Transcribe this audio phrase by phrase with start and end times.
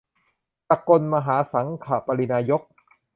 [0.69, 2.61] สกลมหาสังฆปริณายก